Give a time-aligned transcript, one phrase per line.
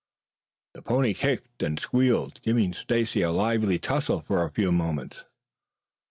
[0.73, 5.25] The pony kicked and squealed, giving Stacy a lively tussle for a few moments.